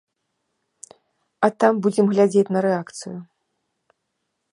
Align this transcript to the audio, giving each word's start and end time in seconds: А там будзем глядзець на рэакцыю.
А 1.47 1.49
там 1.63 1.73
будзем 1.87 2.05
глядзець 2.13 2.53
на 2.57 2.65
рэакцыю. 2.67 3.15